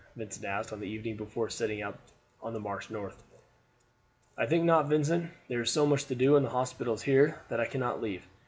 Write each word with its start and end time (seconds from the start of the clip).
Vincent 0.15 0.43
asked 0.45 0.73
on 0.73 0.79
the 0.79 0.87
evening 0.87 1.15
before 1.15 1.47
setting 1.47 1.83
out 1.83 1.95
on 2.41 2.53
the 2.53 2.59
march 2.59 2.89
north. 2.89 3.21
"I 4.35 4.47
think 4.47 4.63
not, 4.63 4.87
Vincent. 4.89 5.29
There 5.47 5.61
is 5.61 5.69
so 5.69 5.85
much 5.85 6.05
to 6.05 6.15
do 6.15 6.35
in 6.37 6.41
the 6.41 6.49
hospitals 6.49 7.03
here 7.03 7.43
that 7.49 7.59
I 7.59 7.67
cannot 7.67 8.01
leave. 8.01 8.27